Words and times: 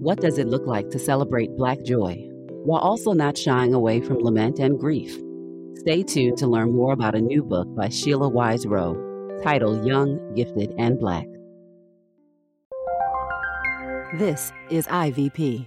What 0.00 0.20
does 0.20 0.38
it 0.38 0.46
look 0.46 0.64
like 0.64 0.90
to 0.90 0.98
celebrate 0.98 1.56
Black 1.56 1.82
joy 1.82 2.24
while 2.64 2.80
also 2.80 3.12
not 3.12 3.36
shying 3.36 3.74
away 3.74 4.00
from 4.00 4.18
lament 4.18 4.60
and 4.60 4.78
grief? 4.78 5.18
Stay 5.74 6.04
tuned 6.04 6.38
to 6.38 6.46
learn 6.46 6.72
more 6.72 6.92
about 6.92 7.16
a 7.16 7.20
new 7.20 7.42
book 7.42 7.66
by 7.74 7.88
Sheila 7.88 8.28
Wise 8.28 8.64
Rowe 8.64 8.96
titled 9.42 9.84
Young, 9.84 10.34
Gifted, 10.36 10.72
and 10.78 11.00
Black. 11.00 11.26
This 14.20 14.52
is 14.70 14.86
IVP. 14.86 15.66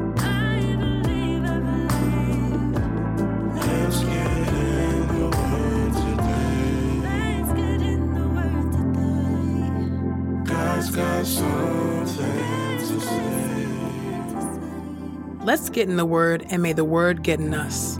Let's 15.43 15.71
get 15.71 15.89
in 15.89 15.95
the 15.95 16.05
Word, 16.05 16.45
and 16.51 16.61
may 16.61 16.73
the 16.73 16.85
Word 16.85 17.23
get 17.23 17.39
in 17.39 17.55
us. 17.55 17.99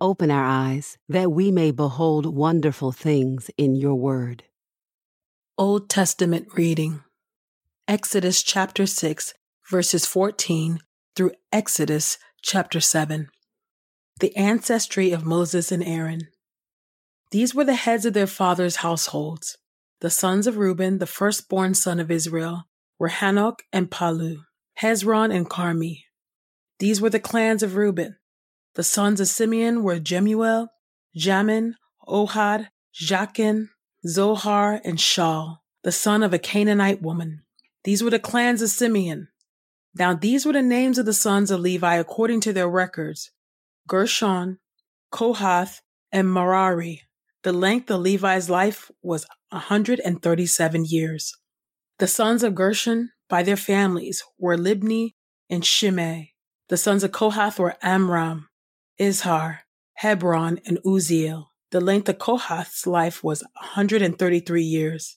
Open 0.00 0.30
our 0.30 0.42
eyes 0.44 0.96
that 1.06 1.30
we 1.30 1.50
may 1.50 1.70
behold 1.70 2.24
wonderful 2.24 2.92
things 2.92 3.50
in 3.58 3.74
your 3.76 3.94
word. 3.94 4.44
Old 5.58 5.90
Testament 5.90 6.48
reading 6.56 7.02
Exodus 7.86 8.42
chapter 8.42 8.86
6, 8.86 9.34
verses 9.70 10.06
14 10.06 10.78
through 11.14 11.32
Exodus 11.52 12.16
chapter 12.40 12.80
7. 12.80 13.28
The 14.20 14.34
ancestry 14.34 15.12
of 15.12 15.26
Moses 15.26 15.70
and 15.70 15.84
Aaron. 15.84 16.28
These 17.32 17.54
were 17.54 17.64
the 17.64 17.74
heads 17.74 18.06
of 18.06 18.14
their 18.14 18.26
fathers' 18.26 18.76
households. 18.76 19.58
The 20.00 20.08
sons 20.08 20.46
of 20.46 20.56
Reuben, 20.56 21.00
the 21.00 21.06
firstborn 21.06 21.74
son 21.74 22.00
of 22.00 22.10
Israel, 22.10 22.64
were 22.98 23.10
Hanoch 23.10 23.60
and 23.74 23.90
Pallu, 23.90 24.38
Hezron 24.80 25.30
and 25.30 25.48
Carmi. 25.50 26.04
These 26.78 27.00
were 27.00 27.10
the 27.10 27.20
clans 27.20 27.62
of 27.62 27.76
Reuben. 27.76 28.16
The 28.74 28.82
sons 28.82 29.20
of 29.20 29.28
Simeon 29.28 29.82
were 29.82 30.00
Jemuel, 30.00 30.68
Jamin, 31.16 31.74
Ohad, 32.08 32.68
Jachin, 32.94 33.68
Zohar, 34.06 34.80
and 34.84 34.98
Shaul, 34.98 35.58
the 35.82 35.92
son 35.92 36.22
of 36.22 36.34
a 36.34 36.38
Canaanite 36.38 37.00
woman. 37.00 37.42
These 37.84 38.02
were 38.02 38.10
the 38.10 38.18
clans 38.18 38.62
of 38.62 38.70
Simeon. 38.70 39.28
Now 39.94 40.14
these 40.14 40.44
were 40.44 40.52
the 40.52 40.62
names 40.62 40.98
of 40.98 41.06
the 41.06 41.12
sons 41.12 41.50
of 41.50 41.60
Levi 41.60 41.96
according 41.96 42.40
to 42.40 42.52
their 42.52 42.68
records 42.68 43.30
Gershon, 43.86 44.58
Kohath, 45.12 45.80
and 46.10 46.32
Merari. 46.32 47.02
The 47.44 47.52
length 47.52 47.90
of 47.90 48.00
Levi's 48.00 48.50
life 48.50 48.90
was 49.02 49.26
137 49.50 50.84
years. 50.86 51.36
The 51.98 52.08
sons 52.08 52.42
of 52.42 52.54
Gershon 52.54 53.10
by 53.28 53.42
their 53.42 53.56
families 53.56 54.24
were 54.38 54.56
Libni 54.56 55.14
and 55.48 55.64
Shimei. 55.64 56.33
The 56.68 56.76
sons 56.78 57.04
of 57.04 57.12
Kohath 57.12 57.58
were 57.58 57.76
Amram, 57.82 58.48
Izhar, 58.98 59.58
Hebron, 59.94 60.60
and 60.64 60.78
Uzziel. 60.84 61.48
The 61.70 61.80
length 61.80 62.08
of 62.08 62.18
Kohath's 62.18 62.86
life 62.86 63.22
was 63.22 63.42
133 63.60 64.62
years. 64.62 65.16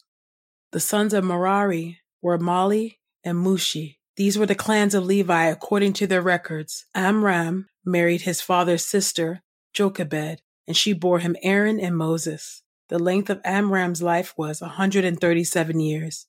The 0.72 0.82
sons 0.82 1.14
of 1.14 1.24
Merari 1.24 2.00
were 2.22 2.38
Mahli 2.38 2.98
and 3.24 3.38
Mushi. 3.38 3.96
These 4.18 4.38
were 4.38 4.46
the 4.46 4.56
clans 4.56 4.94
of 4.94 5.06
Levi 5.06 5.46
according 5.46 5.94
to 5.94 6.08
their 6.08 6.22
records. 6.22 6.86
Amram 6.94 7.68
married 7.86 8.22
his 8.22 8.42
father's 8.42 8.86
sister, 8.86 9.42
Jochebed, 9.74 10.42
and 10.68 10.76
she 10.76 10.92
bore 10.92 11.20
him 11.20 11.38
Aaron 11.42 11.80
and 11.80 11.96
Moses. 11.96 12.64
The 12.90 13.00
length 13.00 13.30
of 13.30 13.40
Amram's 13.46 14.02
life 14.02 14.34
was 14.38 14.60
137 14.60 15.80
years. 15.80 16.26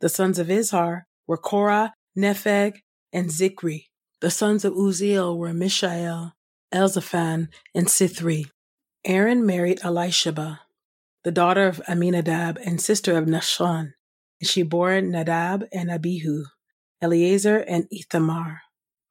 The 0.00 0.08
sons 0.10 0.38
of 0.38 0.48
Izhar 0.48 1.04
were 1.26 1.38
Korah, 1.38 1.94
Nepheg, 2.16 2.82
and 3.12 3.30
Zikri. 3.30 3.86
The 4.20 4.30
sons 4.32 4.64
of 4.64 4.72
Uzziel 4.74 5.38
were 5.38 5.52
Mishael, 5.52 6.34
Elzaphan, 6.74 7.48
and 7.72 7.86
Sithri. 7.86 8.46
Aaron 9.04 9.46
married 9.46 9.78
Elisheba, 9.80 10.58
the 11.22 11.30
daughter 11.30 11.68
of 11.68 11.80
Amminadab 11.88 12.58
and 12.64 12.80
sister 12.80 13.16
of 13.16 13.26
Nahshon, 13.26 13.92
and 14.40 14.48
she 14.48 14.62
bore 14.64 15.00
Nadab 15.00 15.66
and 15.72 15.88
Abihu, 15.88 16.44
Eleazar 17.00 17.58
and 17.58 17.86
Ithamar. 17.92 18.62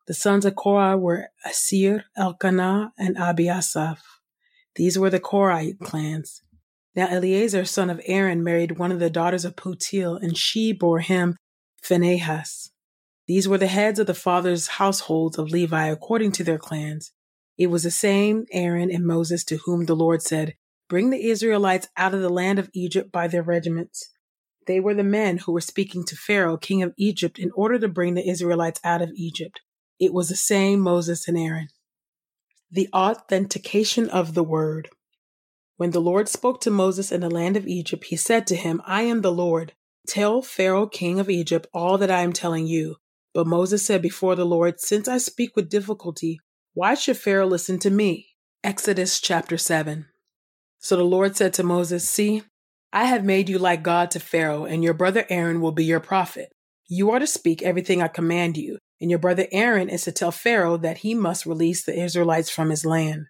The 0.07 0.13
sons 0.13 0.43
of 0.43 0.55
Korah 0.55 0.97
were 0.97 1.29
Assir, 1.45 2.03
Elkanah, 2.17 2.91
and 2.97 3.15
Abiasaph. 3.15 3.99
These 4.75 4.99
were 4.99 5.09
the 5.09 5.21
Korahite 5.21 5.79
clans. 5.79 6.43
Now 6.95 7.07
Eleazar, 7.07 7.63
son 7.63 7.89
of 7.89 8.01
Aaron, 8.05 8.43
married 8.43 8.77
one 8.77 8.91
of 8.91 8.99
the 8.99 9.09
daughters 9.09 9.45
of 9.45 9.55
Putiel, 9.55 10.21
and 10.21 10.37
she 10.37 10.73
bore 10.73 10.99
him 10.99 11.37
Phinehas. 11.81 12.71
These 13.27 13.47
were 13.47 13.57
the 13.57 13.67
heads 13.67 13.99
of 13.99 14.07
the 14.07 14.13
fathers' 14.13 14.67
households 14.67 15.37
of 15.37 15.49
Levi 15.49 15.87
according 15.87 16.31
to 16.33 16.43
their 16.43 16.57
clans. 16.57 17.11
It 17.57 17.67
was 17.67 17.83
the 17.83 17.91
same 17.91 18.45
Aaron 18.51 18.89
and 18.89 19.05
Moses 19.05 19.43
to 19.45 19.57
whom 19.57 19.85
the 19.85 19.95
Lord 19.95 20.21
said, 20.21 20.55
Bring 20.87 21.09
the 21.09 21.27
Israelites 21.27 21.89
out 21.97 22.13
of 22.13 22.21
the 22.21 22.29
land 22.29 22.59
of 22.59 22.69
Egypt 22.73 23.11
by 23.11 23.27
their 23.27 23.43
regiments. 23.43 24.09
They 24.65 24.79
were 24.79 24.93
the 24.93 25.03
men 25.03 25.39
who 25.39 25.51
were 25.51 25.61
speaking 25.61 26.05
to 26.05 26.15
Pharaoh, 26.15 26.57
king 26.57 26.81
of 26.81 26.93
Egypt, 26.97 27.37
in 27.37 27.51
order 27.55 27.77
to 27.79 27.89
bring 27.89 28.13
the 28.13 28.27
Israelites 28.27 28.79
out 28.83 29.01
of 29.01 29.11
Egypt. 29.15 29.59
It 29.99 30.13
was 30.13 30.29
the 30.29 30.35
same 30.35 30.79
Moses 30.79 31.27
and 31.27 31.37
Aaron. 31.37 31.67
The 32.71 32.87
authentication 32.93 34.09
of 34.09 34.35
the 34.35 34.43
word. 34.43 34.89
When 35.75 35.91
the 35.91 36.01
Lord 36.01 36.29
spoke 36.29 36.61
to 36.61 36.71
Moses 36.71 37.11
in 37.11 37.21
the 37.21 37.29
land 37.29 37.57
of 37.57 37.67
Egypt, 37.67 38.05
he 38.05 38.15
said 38.15 38.47
to 38.47 38.55
him, 38.55 38.81
I 38.85 39.01
am 39.03 39.21
the 39.21 39.31
Lord. 39.31 39.73
Tell 40.07 40.41
Pharaoh, 40.41 40.87
king 40.87 41.19
of 41.19 41.29
Egypt, 41.29 41.67
all 41.73 41.97
that 41.97 42.11
I 42.11 42.21
am 42.21 42.33
telling 42.33 42.67
you. 42.67 42.97
But 43.37 43.45
Moses 43.45 43.85
said 43.85 44.01
before 44.01 44.35
the 44.35 44.47
Lord, 44.47 44.79
Since 44.79 45.07
I 45.07 45.19
speak 45.19 45.55
with 45.55 45.69
difficulty, 45.69 46.39
why 46.73 46.95
should 46.95 47.17
Pharaoh 47.17 47.45
listen 47.45 47.77
to 47.81 47.91
me? 47.91 48.29
Exodus 48.63 49.19
chapter 49.19 49.59
7. 49.59 50.07
So 50.79 50.95
the 50.95 51.03
Lord 51.03 51.35
said 51.35 51.53
to 51.53 51.63
Moses, 51.63 52.09
See, 52.09 52.41
I 52.91 53.05
have 53.05 53.23
made 53.23 53.47
you 53.47 53.59
like 53.59 53.83
God 53.83 54.09
to 54.09 54.19
Pharaoh, 54.19 54.65
and 54.65 54.83
your 54.83 54.95
brother 54.95 55.23
Aaron 55.29 55.61
will 55.61 55.71
be 55.71 55.85
your 55.85 55.99
prophet. 55.99 56.51
You 56.89 57.11
are 57.11 57.19
to 57.19 57.27
speak 57.27 57.61
everything 57.61 58.01
I 58.01 58.07
command 58.07 58.57
you, 58.57 58.79
and 58.99 59.11
your 59.11 59.19
brother 59.19 59.45
Aaron 59.51 59.87
is 59.87 60.05
to 60.05 60.11
tell 60.11 60.31
Pharaoh 60.31 60.77
that 60.77 60.97
he 60.97 61.13
must 61.13 61.45
release 61.45 61.85
the 61.85 61.95
Israelites 61.95 62.49
from 62.49 62.71
his 62.71 62.85
land. 62.85 63.27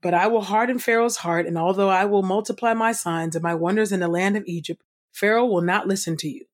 But 0.00 0.14
I 0.14 0.26
will 0.28 0.40
harden 0.40 0.78
Pharaoh's 0.78 1.18
heart, 1.18 1.44
and 1.44 1.58
although 1.58 1.90
I 1.90 2.06
will 2.06 2.22
multiply 2.22 2.72
my 2.72 2.92
signs 2.92 3.36
and 3.36 3.42
my 3.42 3.54
wonders 3.54 3.92
in 3.92 4.00
the 4.00 4.08
land 4.08 4.38
of 4.38 4.44
Egypt, 4.46 4.80
Pharaoh 5.12 5.44
will 5.44 5.60
not 5.60 5.86
listen 5.86 6.16
to 6.16 6.30
you. 6.30 6.46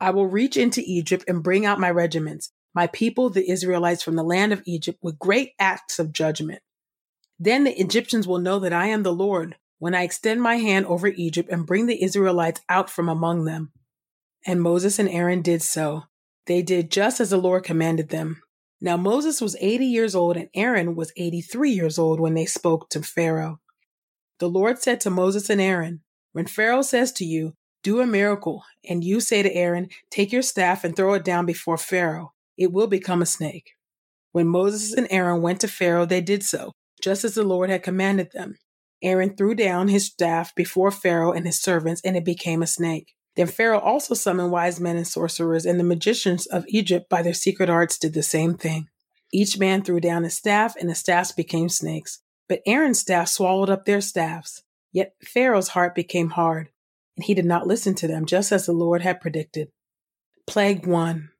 I 0.00 0.10
will 0.10 0.26
reach 0.26 0.56
into 0.56 0.82
Egypt 0.84 1.24
and 1.28 1.42
bring 1.42 1.64
out 1.66 1.80
my 1.80 1.90
regiments, 1.90 2.50
my 2.74 2.86
people, 2.88 3.30
the 3.30 3.48
Israelites, 3.48 4.02
from 4.02 4.16
the 4.16 4.22
land 4.22 4.52
of 4.52 4.62
Egypt 4.66 4.98
with 5.02 5.18
great 5.18 5.52
acts 5.58 5.98
of 5.98 6.12
judgment. 6.12 6.60
Then 7.38 7.64
the 7.64 7.78
Egyptians 7.80 8.26
will 8.26 8.38
know 8.38 8.58
that 8.58 8.72
I 8.72 8.86
am 8.86 9.02
the 9.02 9.12
Lord 9.12 9.56
when 9.78 9.94
I 9.94 10.02
extend 10.02 10.40
my 10.40 10.56
hand 10.56 10.86
over 10.86 11.08
Egypt 11.08 11.48
and 11.50 11.66
bring 11.66 11.86
the 11.86 12.02
Israelites 12.02 12.60
out 12.68 12.88
from 12.88 13.08
among 13.08 13.44
them. 13.44 13.72
And 14.46 14.60
Moses 14.60 14.98
and 14.98 15.08
Aaron 15.08 15.42
did 15.42 15.62
so. 15.62 16.04
They 16.46 16.62
did 16.62 16.90
just 16.90 17.20
as 17.20 17.30
the 17.30 17.38
Lord 17.38 17.64
commanded 17.64 18.10
them. 18.10 18.42
Now 18.80 18.96
Moses 18.96 19.40
was 19.40 19.56
80 19.60 19.86
years 19.86 20.14
old 20.14 20.36
and 20.36 20.48
Aaron 20.54 20.94
was 20.94 21.12
83 21.16 21.70
years 21.70 21.98
old 21.98 22.20
when 22.20 22.34
they 22.34 22.46
spoke 22.46 22.90
to 22.90 23.02
Pharaoh. 23.02 23.60
The 24.38 24.48
Lord 24.48 24.78
said 24.78 25.00
to 25.00 25.10
Moses 25.10 25.48
and 25.48 25.60
Aaron, 25.60 26.02
When 26.32 26.46
Pharaoh 26.46 26.82
says 26.82 27.12
to 27.12 27.24
you, 27.24 27.54
do 27.84 28.00
a 28.00 28.06
miracle, 28.06 28.64
and 28.88 29.04
you 29.04 29.20
say 29.20 29.42
to 29.42 29.54
Aaron, 29.54 29.88
Take 30.10 30.32
your 30.32 30.42
staff 30.42 30.82
and 30.82 30.96
throw 30.96 31.14
it 31.14 31.24
down 31.24 31.46
before 31.46 31.78
Pharaoh. 31.78 32.32
It 32.56 32.72
will 32.72 32.88
become 32.88 33.22
a 33.22 33.26
snake. 33.26 33.72
When 34.32 34.48
Moses 34.48 34.92
and 34.94 35.06
Aaron 35.10 35.42
went 35.42 35.60
to 35.60 35.68
Pharaoh, 35.68 36.06
they 36.06 36.20
did 36.20 36.42
so, 36.42 36.72
just 37.00 37.22
as 37.22 37.34
the 37.34 37.44
Lord 37.44 37.70
had 37.70 37.84
commanded 37.84 38.32
them. 38.32 38.56
Aaron 39.02 39.36
threw 39.36 39.54
down 39.54 39.88
his 39.88 40.06
staff 40.06 40.54
before 40.54 40.90
Pharaoh 40.90 41.32
and 41.32 41.46
his 41.46 41.60
servants, 41.60 42.00
and 42.04 42.16
it 42.16 42.24
became 42.24 42.62
a 42.62 42.66
snake. 42.66 43.14
Then 43.36 43.46
Pharaoh 43.46 43.80
also 43.80 44.14
summoned 44.14 44.50
wise 44.50 44.80
men 44.80 44.96
and 44.96 45.06
sorcerers, 45.06 45.66
and 45.66 45.78
the 45.78 45.84
magicians 45.84 46.46
of 46.46 46.64
Egypt 46.68 47.08
by 47.08 47.22
their 47.22 47.34
secret 47.34 47.68
arts 47.68 47.98
did 47.98 48.14
the 48.14 48.22
same 48.22 48.54
thing. 48.54 48.88
Each 49.32 49.58
man 49.58 49.82
threw 49.82 50.00
down 50.00 50.24
his 50.24 50.34
staff, 50.34 50.74
and 50.76 50.88
the 50.88 50.94
staffs 50.94 51.32
became 51.32 51.68
snakes. 51.68 52.20
But 52.48 52.62
Aaron's 52.66 53.00
staff 53.00 53.28
swallowed 53.28 53.68
up 53.68 53.84
their 53.84 54.00
staffs. 54.00 54.62
Yet 54.92 55.14
Pharaoh's 55.22 55.68
heart 55.68 55.94
became 55.94 56.30
hard, 56.30 56.70
and 57.16 57.24
he 57.24 57.34
did 57.34 57.44
not 57.44 57.66
listen 57.66 57.94
to 57.96 58.08
them, 58.08 58.26
just 58.26 58.52
as 58.52 58.66
the 58.66 58.72
Lord 58.72 59.02
had 59.02 59.20
predicted. 59.20 59.68
Plague 60.46 60.86
1 60.86 61.30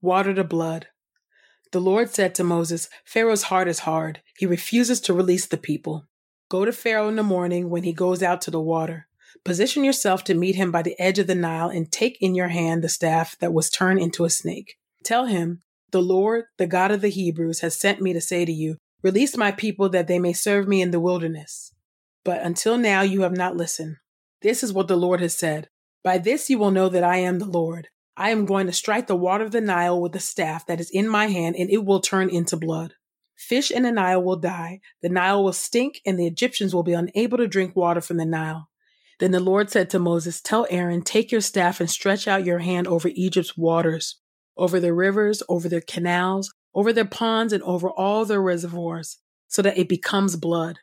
Water 0.00 0.34
to 0.34 0.44
blood. 0.44 0.88
The 1.72 1.80
Lord 1.80 2.10
said 2.10 2.34
to 2.34 2.44
Moses, 2.44 2.88
Pharaoh's 3.04 3.44
heart 3.44 3.66
is 3.66 3.80
hard. 3.80 4.20
He 4.36 4.46
refuses 4.46 5.00
to 5.02 5.14
release 5.14 5.46
the 5.46 5.56
people. 5.56 6.06
Go 6.50 6.64
to 6.64 6.72
Pharaoh 6.72 7.08
in 7.08 7.16
the 7.16 7.22
morning 7.22 7.70
when 7.70 7.84
he 7.84 7.94
goes 7.94 8.22
out 8.22 8.42
to 8.42 8.50
the 8.50 8.60
water. 8.60 9.06
Position 9.44 9.82
yourself 9.82 10.22
to 10.24 10.34
meet 10.34 10.54
him 10.54 10.70
by 10.70 10.82
the 10.82 10.98
edge 11.00 11.18
of 11.18 11.26
the 11.26 11.34
Nile 11.34 11.70
and 11.70 11.90
take 11.90 12.18
in 12.20 12.34
your 12.34 12.48
hand 12.48 12.84
the 12.84 12.88
staff 12.90 13.38
that 13.40 13.54
was 13.54 13.70
turned 13.70 14.00
into 14.00 14.24
a 14.24 14.30
snake. 14.30 14.76
Tell 15.02 15.26
him, 15.26 15.62
The 15.92 16.02
Lord, 16.02 16.44
the 16.58 16.66
God 16.66 16.90
of 16.90 17.00
the 17.00 17.08
Hebrews, 17.08 17.60
has 17.60 17.80
sent 17.80 18.02
me 18.02 18.12
to 18.12 18.20
say 18.20 18.44
to 18.44 18.52
you, 18.52 18.76
Release 19.02 19.36
my 19.36 19.50
people 19.50 19.88
that 19.88 20.06
they 20.06 20.18
may 20.18 20.32
serve 20.32 20.68
me 20.68 20.82
in 20.82 20.90
the 20.90 21.00
wilderness. 21.00 21.72
But 22.24 22.42
until 22.42 22.76
now 22.76 23.00
you 23.00 23.22
have 23.22 23.36
not 23.36 23.56
listened. 23.56 23.96
This 24.42 24.62
is 24.62 24.72
what 24.72 24.88
the 24.88 24.96
Lord 24.96 25.20
has 25.20 25.36
said. 25.36 25.68
By 26.02 26.18
this 26.18 26.50
you 26.50 26.58
will 26.58 26.72
know 26.72 26.88
that 26.88 27.04
I 27.04 27.18
am 27.18 27.38
the 27.38 27.46
Lord. 27.46 27.88
I 28.16 28.30
am 28.30 28.44
going 28.44 28.66
to 28.66 28.72
strike 28.72 29.06
the 29.06 29.16
water 29.16 29.44
of 29.44 29.52
the 29.52 29.60
Nile 29.60 30.00
with 30.00 30.12
the 30.12 30.20
staff 30.20 30.66
that 30.66 30.80
is 30.80 30.90
in 30.90 31.08
my 31.08 31.28
hand, 31.28 31.56
and 31.56 31.70
it 31.70 31.84
will 31.84 32.00
turn 32.00 32.28
into 32.28 32.56
blood. 32.56 32.94
Fish 33.36 33.70
in 33.70 33.84
the 33.84 33.92
Nile 33.92 34.22
will 34.22 34.36
die, 34.36 34.80
the 35.00 35.08
Nile 35.08 35.42
will 35.42 35.52
stink, 35.52 36.00
and 36.04 36.18
the 36.18 36.26
Egyptians 36.26 36.74
will 36.74 36.82
be 36.82 36.92
unable 36.92 37.38
to 37.38 37.48
drink 37.48 37.74
water 37.74 38.00
from 38.00 38.18
the 38.18 38.26
Nile. 38.26 38.68
Then 39.18 39.30
the 39.30 39.40
Lord 39.40 39.70
said 39.70 39.88
to 39.90 39.98
Moses, 39.98 40.40
Tell 40.40 40.66
Aaron, 40.70 41.02
take 41.02 41.32
your 41.32 41.40
staff 41.40 41.80
and 41.80 41.88
stretch 41.88 42.26
out 42.26 42.44
your 42.44 42.58
hand 42.58 42.86
over 42.86 43.08
Egypt's 43.14 43.56
waters, 43.56 44.20
over 44.56 44.80
their 44.80 44.94
rivers, 44.94 45.42
over 45.48 45.68
their 45.68 45.80
canals, 45.80 46.52
over 46.74 46.92
their 46.92 47.04
ponds, 47.04 47.52
and 47.52 47.62
over 47.62 47.88
all 47.88 48.24
their 48.24 48.42
reservoirs, 48.42 49.18
so 49.48 49.62
that 49.62 49.78
it 49.78 49.88
becomes 49.88 50.36
blood. 50.36 50.80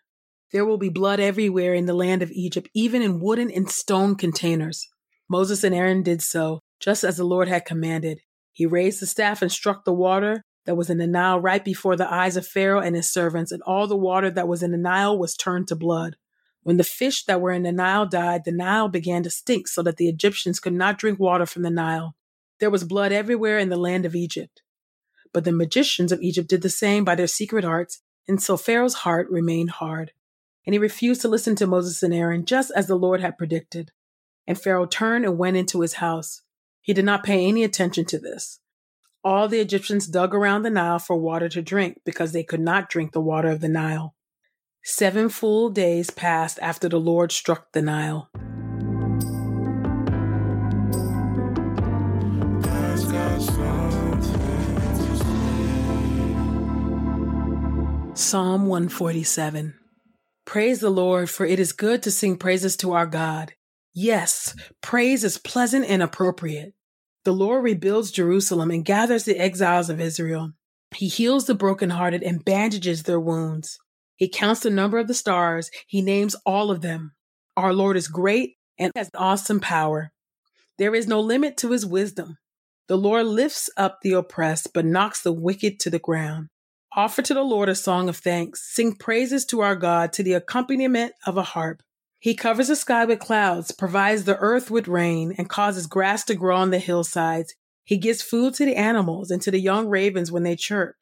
There 0.51 0.65
will 0.65 0.77
be 0.77 0.89
blood 0.89 1.19
everywhere 1.19 1.73
in 1.73 1.85
the 1.85 1.93
land 1.93 2.23
of 2.23 2.31
Egypt, 2.31 2.69
even 2.73 3.01
in 3.01 3.19
wooden 3.19 3.51
and 3.51 3.69
stone 3.69 4.15
containers. 4.15 4.87
Moses 5.29 5.63
and 5.63 5.75
Aaron 5.75 6.01
did 6.01 6.21
so, 6.21 6.61
just 6.79 7.03
as 7.03 7.17
the 7.17 7.23
Lord 7.23 7.47
had 7.47 7.65
commanded. 7.65 8.21
He 8.51 8.65
raised 8.65 8.99
the 8.99 9.05
staff 9.05 9.41
and 9.41 9.51
struck 9.51 9.85
the 9.85 9.93
water 9.93 10.43
that 10.65 10.75
was 10.75 10.89
in 10.89 10.97
the 10.97 11.07
Nile 11.07 11.39
right 11.39 11.63
before 11.63 11.95
the 11.95 12.11
eyes 12.11 12.35
of 12.35 12.47
Pharaoh 12.47 12.81
and 12.81 12.95
his 12.95 13.11
servants, 13.11 13.51
and 13.51 13.61
all 13.63 13.87
the 13.87 13.95
water 13.95 14.31
that 14.31 14.47
was 14.47 14.63
in 14.63 14.71
the 14.71 14.77
Nile 14.77 15.17
was 15.17 15.35
turned 15.35 15.67
to 15.67 15.75
blood. 15.75 16.15
When 16.63 16.77
the 16.77 16.83
fish 16.83 17.25
that 17.25 17.41
were 17.41 17.51
in 17.51 17.63
the 17.63 17.71
Nile 17.71 18.05
died, 18.05 18.43
the 18.43 18.51
Nile 18.51 18.89
began 18.89 19.23
to 19.23 19.29
stink 19.29 19.67
so 19.67 19.81
that 19.83 19.97
the 19.97 20.09
Egyptians 20.09 20.59
could 20.59 20.73
not 20.73 20.97
drink 20.97 21.19
water 21.19 21.45
from 21.45 21.61
the 21.61 21.69
Nile. 21.69 22.15
There 22.59 22.69
was 22.69 22.83
blood 22.83 23.11
everywhere 23.11 23.59
in 23.59 23.69
the 23.69 23.77
land 23.77 24.05
of 24.05 24.15
Egypt. 24.15 24.61
But 25.31 25.43
the 25.43 25.51
magicians 25.51 26.11
of 26.11 26.21
Egypt 26.21 26.49
did 26.49 26.61
the 26.63 26.69
same 26.69 27.05
by 27.05 27.15
their 27.15 27.27
secret 27.27 27.63
arts, 27.63 28.01
and 28.27 28.41
so 28.41 28.57
Pharaoh's 28.57 28.95
heart 28.95 29.29
remained 29.29 29.69
hard. 29.71 30.11
And 30.65 30.73
he 30.73 30.79
refused 30.79 31.21
to 31.21 31.27
listen 31.27 31.55
to 31.55 31.67
Moses 31.67 32.03
and 32.03 32.13
Aaron, 32.13 32.45
just 32.45 32.71
as 32.75 32.87
the 32.87 32.95
Lord 32.95 33.21
had 33.21 33.37
predicted. 33.37 33.91
And 34.47 34.59
Pharaoh 34.59 34.85
turned 34.85 35.25
and 35.25 35.37
went 35.37 35.57
into 35.57 35.81
his 35.81 35.95
house. 35.95 36.41
He 36.81 36.93
did 36.93 37.05
not 37.05 37.23
pay 37.23 37.45
any 37.47 37.63
attention 37.63 38.05
to 38.05 38.19
this. 38.19 38.59
All 39.23 39.47
the 39.47 39.59
Egyptians 39.59 40.07
dug 40.07 40.33
around 40.33 40.63
the 40.63 40.69
Nile 40.69 40.99
for 40.99 41.17
water 41.17 41.49
to 41.49 41.61
drink 41.61 42.01
because 42.05 42.31
they 42.31 42.43
could 42.43 42.61
not 42.61 42.89
drink 42.89 43.11
the 43.11 43.21
water 43.21 43.49
of 43.49 43.59
the 43.59 43.69
Nile. 43.69 44.15
Seven 44.83 45.27
full 45.29 45.69
days 45.69 46.09
passed 46.09 46.57
after 46.61 46.87
the 46.87 46.99
Lord 46.99 47.31
struck 47.31 47.73
the 47.73 47.81
Nile. 47.81 48.29
Psalm 58.15 58.67
147 58.67 59.73
Praise 60.49 60.79
the 60.79 60.89
Lord, 60.89 61.29
for 61.29 61.45
it 61.45 61.59
is 61.59 61.73
good 61.73 62.01
to 62.01 62.09
sing 62.09 62.35
praises 62.35 62.75
to 62.77 62.93
our 62.93 63.05
God. 63.05 63.53
Yes, 63.93 64.55
praise 64.81 65.23
is 65.23 65.37
pleasant 65.37 65.85
and 65.85 66.01
appropriate. 66.01 66.73
The 67.23 67.33
Lord 67.33 67.63
rebuilds 67.63 68.09
Jerusalem 68.09 68.71
and 68.71 68.83
gathers 68.83 69.25
the 69.25 69.37
exiles 69.37 69.91
of 69.91 70.01
Israel. 70.01 70.53
He 70.95 71.07
heals 71.07 71.45
the 71.45 71.53
brokenhearted 71.53 72.23
and 72.23 72.43
bandages 72.43 73.03
their 73.03 73.19
wounds. 73.19 73.77
He 74.15 74.27
counts 74.27 74.61
the 74.61 74.71
number 74.71 74.97
of 74.97 75.07
the 75.07 75.13
stars. 75.13 75.69
He 75.85 76.01
names 76.01 76.35
all 76.47 76.71
of 76.71 76.81
them. 76.81 77.11
Our 77.55 77.71
Lord 77.71 77.95
is 77.95 78.07
great 78.07 78.55
and 78.79 78.91
has 78.95 79.11
awesome 79.13 79.59
power. 79.59 80.11
There 80.79 80.95
is 80.95 81.07
no 81.07 81.19
limit 81.19 81.57
to 81.57 81.69
his 81.69 81.85
wisdom. 81.85 82.39
The 82.87 82.97
Lord 82.97 83.27
lifts 83.27 83.69
up 83.77 83.99
the 84.01 84.13
oppressed, 84.13 84.73
but 84.73 84.83
knocks 84.83 85.21
the 85.21 85.31
wicked 85.31 85.79
to 85.81 85.91
the 85.91 85.99
ground. 85.99 86.47
Offer 86.95 87.21
to 87.21 87.33
the 87.35 87.43
Lord 87.43 87.69
a 87.69 87.75
song 87.75 88.09
of 88.09 88.17
thanks. 88.17 88.73
Sing 88.73 88.95
praises 88.95 89.45
to 89.45 89.61
our 89.61 89.75
God 89.75 90.11
to 90.13 90.23
the 90.23 90.33
accompaniment 90.33 91.13
of 91.25 91.37
a 91.37 91.43
harp. 91.43 91.83
He 92.17 92.33
covers 92.33 92.67
the 92.67 92.75
sky 92.75 93.05
with 93.05 93.19
clouds, 93.19 93.71
provides 93.71 94.23
the 94.23 94.37
earth 94.37 94.71
with 94.71 94.87
rain, 94.87 95.35
and 95.37 95.47
causes 95.47 95.85
grass 95.85 96.25
to 96.25 96.35
grow 96.35 96.57
on 96.57 96.71
the 96.71 96.79
hillsides. 96.79 97.53
He 97.85 97.97
gives 97.97 98.23
food 98.23 98.55
to 98.55 98.65
the 98.65 98.75
animals 98.75 99.29
and 99.29 99.39
to 99.43 99.51
the 99.51 99.59
young 99.59 99.87
ravens 99.87 100.31
when 100.31 100.41
they 100.43 100.55
chirp. 100.55 100.95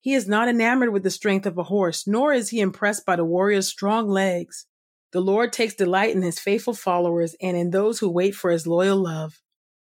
He 0.00 0.12
is 0.12 0.26
not 0.26 0.48
enamored 0.48 0.92
with 0.92 1.04
the 1.04 1.10
strength 1.10 1.46
of 1.46 1.56
a 1.56 1.64
horse, 1.64 2.06
nor 2.06 2.32
is 2.32 2.50
he 2.50 2.60
impressed 2.60 3.06
by 3.06 3.14
the 3.14 3.24
warrior's 3.24 3.68
strong 3.68 4.08
legs. 4.08 4.66
The 5.12 5.20
Lord 5.20 5.52
takes 5.52 5.74
delight 5.74 6.14
in 6.14 6.22
his 6.22 6.40
faithful 6.40 6.74
followers 6.74 7.36
and 7.40 7.56
in 7.56 7.70
those 7.70 8.00
who 8.00 8.10
wait 8.10 8.34
for 8.34 8.50
his 8.50 8.66
loyal 8.66 8.98
love. 8.98 9.40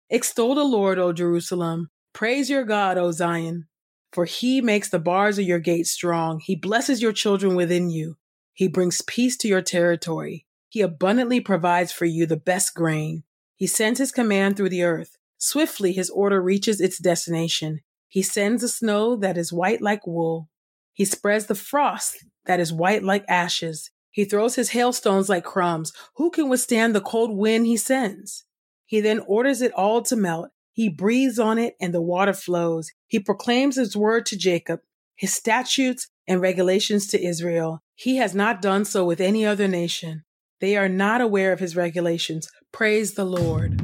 Extol 0.09 0.55
the 0.55 0.63
Lord, 0.63 0.99
O 0.99 1.11
Jerusalem. 1.13 1.89
Praise 2.13 2.49
your 2.49 2.63
God, 2.63 2.97
O 2.97 3.11
Zion. 3.11 3.67
For 4.11 4.25
he 4.25 4.61
makes 4.61 4.89
the 4.89 4.99
bars 4.99 5.37
of 5.37 5.45
your 5.45 5.59
gates 5.59 5.91
strong. 5.91 6.39
He 6.39 6.55
blesses 6.55 7.01
your 7.01 7.13
children 7.13 7.55
within 7.55 7.89
you. 7.89 8.17
He 8.53 8.67
brings 8.67 9.01
peace 9.01 9.37
to 9.37 9.47
your 9.47 9.61
territory. 9.61 10.45
He 10.69 10.81
abundantly 10.81 11.39
provides 11.39 11.91
for 11.91 12.05
you 12.05 12.25
the 12.25 12.37
best 12.37 12.73
grain. 12.73 13.23
He 13.55 13.67
sends 13.67 13.99
his 13.99 14.11
command 14.11 14.57
through 14.57 14.69
the 14.69 14.83
earth. 14.83 15.17
Swiftly 15.37 15.93
his 15.93 16.09
order 16.09 16.41
reaches 16.41 16.81
its 16.81 16.97
destination. 16.97 17.81
He 18.07 18.21
sends 18.21 18.61
the 18.61 18.67
snow 18.67 19.15
that 19.17 19.37
is 19.37 19.53
white 19.53 19.81
like 19.81 20.07
wool. 20.07 20.49
He 20.93 21.05
spreads 21.05 21.45
the 21.45 21.55
frost 21.55 22.25
that 22.45 22.59
is 22.59 22.73
white 22.73 23.03
like 23.03 23.25
ashes. 23.27 23.91
He 24.09 24.25
throws 24.25 24.55
his 24.55 24.71
hailstones 24.71 25.29
like 25.29 25.43
crumbs. 25.43 25.93
Who 26.15 26.31
can 26.31 26.49
withstand 26.49 26.95
the 26.95 27.01
cold 27.01 27.37
wind 27.37 27.67
he 27.67 27.77
sends? 27.77 28.45
He 28.85 28.99
then 29.01 29.19
orders 29.19 29.61
it 29.61 29.71
all 29.73 30.01
to 30.03 30.15
melt. 30.15 30.49
He 30.77 30.89
breathes 30.89 31.39
on 31.39 31.57
it 31.57 31.75
and 31.81 31.91
the 31.91 32.03
water 32.03 32.33
flows. 32.33 32.91
He 33.07 33.19
proclaims 33.19 33.77
his 33.77 33.97
word 33.97 34.27
to 34.27 34.37
Jacob, 34.37 34.81
his 35.15 35.33
statutes 35.33 36.07
and 36.27 36.39
regulations 36.39 37.07
to 37.07 37.19
Israel. 37.19 37.81
He 37.95 38.17
has 38.17 38.35
not 38.35 38.61
done 38.61 38.85
so 38.85 39.03
with 39.03 39.19
any 39.19 39.43
other 39.43 39.67
nation. 39.67 40.23
They 40.61 40.77
are 40.77 40.87
not 40.87 41.19
aware 41.19 41.51
of 41.51 41.59
his 41.59 41.75
regulations. 41.75 42.47
Praise 42.71 43.15
the 43.15 43.25
Lord. 43.25 43.81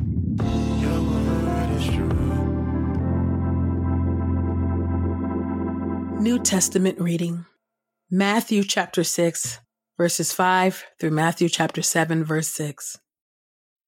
New 6.22 6.38
Testament 6.38 7.02
reading 7.02 7.48
Matthew 8.12 8.64
chapter 8.64 9.04
6, 9.04 9.60
verses 9.98 10.32
5 10.32 10.86
through 11.00 11.10
Matthew 11.10 11.50
chapter 11.50 11.82
7, 11.82 12.24
verse 12.24 12.50
6. 12.50 13.00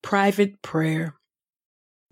Private 0.02 0.64
prayer. 0.64 1.14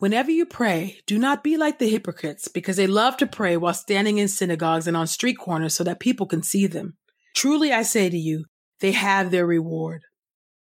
Whenever 0.03 0.31
you 0.31 0.45
pray, 0.45 0.99
do 1.07 1.17
not 1.17 1.45
be 1.45 1.55
like 1.55 1.79
the 1.79 1.87
hypocrites 1.87 2.49
because 2.49 2.75
they 2.75 2.87
love 2.87 3.15
to 3.15 3.25
pray 3.25 3.55
while 3.55 3.73
standing 3.73 4.17
in 4.17 4.27
synagogues 4.27 4.85
and 4.85 4.97
on 4.97 5.07
street 5.07 5.37
corners 5.37 5.73
so 5.73 5.81
that 5.81 6.01
people 6.01 6.25
can 6.25 6.43
see 6.43 6.67
them. 6.67 6.97
Truly 7.33 7.71
I 7.71 7.83
say 7.83 8.09
to 8.09 8.17
you, 8.17 8.43
they 8.81 8.91
have 8.91 9.31
their 9.31 9.47
reward. 9.47 10.01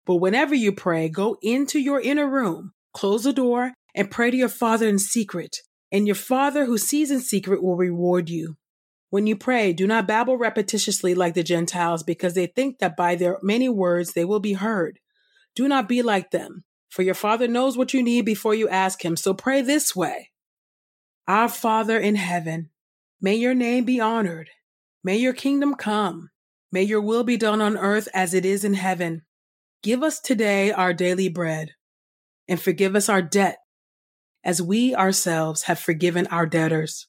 But 0.07 0.23
whenever 0.23 0.55
you 0.55 0.73
pray, 0.73 1.11
go 1.11 1.37
into 1.43 1.79
your 1.79 2.01
inner 2.01 2.27
room, 2.27 2.73
close 2.95 3.25
the 3.25 3.33
door, 3.35 3.75
and 3.95 4.11
pray 4.11 4.31
to 4.31 4.37
your 4.39 4.49
Father 4.49 4.89
in 4.89 4.99
secret, 4.99 5.59
and 5.93 6.07
your 6.07 6.17
Father 6.17 6.65
who 6.65 6.79
sees 6.79 7.11
in 7.11 7.21
secret 7.21 7.63
will 7.63 7.77
reward 7.77 8.31
you. 8.31 8.57
When 9.11 9.27
you 9.27 9.37
pray, 9.37 9.75
do 9.75 9.87
not 9.87 10.09
babble 10.09 10.39
repetitiously 10.39 11.15
like 11.15 11.35
the 11.35 11.43
Gentiles 11.43 12.03
because 12.03 12.33
they 12.33 12.47
think 12.47 12.79
that 12.79 12.97
by 12.97 13.17
their 13.17 13.37
many 13.43 13.69
words 13.69 14.15
they 14.15 14.25
will 14.25 14.41
be 14.41 14.55
heard. 14.55 14.99
Do 15.55 15.69
not 15.69 15.91
be 15.91 16.01
like 16.01 16.31
them, 16.31 16.65
for 16.89 17.03
your 17.03 17.15
Father 17.15 17.49
knows 17.49 17.77
what 17.77 17.93
you 17.95 18.03
need 18.03 18.25
before 18.25 18.55
you 18.55 18.69
ask 18.69 19.05
Him. 19.05 19.17
So 19.17 19.35
pray 19.35 19.63
this 19.63 19.95
way 19.95 20.31
Our 21.27 21.49
Father 21.49 21.99
in 21.99 22.15
heaven, 22.15 22.71
may 23.21 23.35
your 23.35 23.55
name 23.55 23.85
be 23.85 24.01
honored. 24.01 24.51
May 25.05 25.17
your 25.17 25.35
kingdom 25.35 25.75
come. 25.75 26.31
May 26.73 26.83
your 26.83 27.01
will 27.01 27.23
be 27.25 27.37
done 27.37 27.61
on 27.61 27.77
earth 27.77 28.09
as 28.13 28.35
it 28.35 28.45
is 28.45 28.65
in 28.65 28.75
heaven. 28.75 29.23
Give 29.83 30.03
us 30.03 30.21
today 30.21 30.73
our 30.73 30.93
daily 30.93 31.29
bread, 31.29 31.71
and 32.49 32.61
forgive 32.61 32.97
us 32.97 33.09
our 33.09 33.23
debt, 33.23 33.59
as 34.43 34.61
we 34.61 34.95
ourselves 34.95 35.65
have 35.65 35.79
forgiven 35.79 36.27
our 36.27 36.47
debtors 36.47 37.07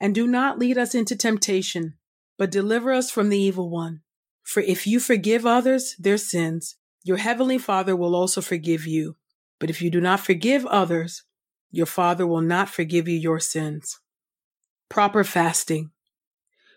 and 0.00 0.14
do 0.14 0.26
not 0.26 0.58
lead 0.58 0.78
us 0.78 0.94
into 0.94 1.14
temptation, 1.14 1.94
but 2.38 2.50
deliver 2.50 2.92
us 2.92 3.10
from 3.10 3.28
the 3.28 3.38
evil 3.38 3.68
one. 3.68 4.00
For 4.42 4.60
if 4.60 4.86
you 4.86 4.98
forgive 4.98 5.44
others 5.44 5.94
their 5.98 6.16
sins, 6.16 6.76
your 7.02 7.16
heavenly 7.16 7.58
Father 7.58 7.96
will 7.96 8.14
also 8.14 8.40
forgive 8.40 8.86
you. 8.86 9.16
But 9.58 9.70
if 9.70 9.82
you 9.82 9.90
do 9.90 10.00
not 10.00 10.20
forgive 10.20 10.66
others, 10.66 11.22
your 11.70 11.86
Father 11.86 12.26
will 12.26 12.40
not 12.40 12.68
forgive 12.68 13.08
you 13.08 13.16
your 13.16 13.40
sins. 13.40 14.00
Proper 14.88 15.22
fasting. 15.24 15.90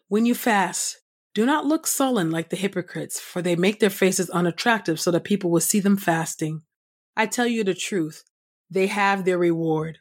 When 0.07 0.25
you 0.25 0.35
fast, 0.35 0.99
do 1.33 1.45
not 1.45 1.65
look 1.65 1.87
sullen 1.87 2.29
like 2.29 2.49
the 2.49 2.55
hypocrites, 2.55 3.19
for 3.19 3.41
they 3.41 3.55
make 3.55 3.79
their 3.79 3.89
faces 3.89 4.29
unattractive 4.29 4.99
so 4.99 5.09
that 5.11 5.23
people 5.23 5.49
will 5.49 5.61
see 5.61 5.79
them 5.79 5.97
fasting. 5.97 6.61
I 7.17 7.25
tell 7.25 7.47
you 7.47 7.63
the 7.63 7.73
truth, 7.73 8.23
they 8.69 8.87
have 8.87 9.25
their 9.25 9.37
reward. 9.37 9.99